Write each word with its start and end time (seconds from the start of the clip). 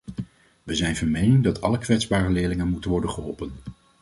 We 0.63 0.75
zijn 0.75 0.95
van 0.95 1.11
mening 1.11 1.43
dat 1.43 1.61
alle 1.61 1.77
kwetsbare 1.77 2.29
leerlingen 2.29 2.67
moeten 2.69 2.91
worden 2.91 3.09
geholpen. 3.09 3.51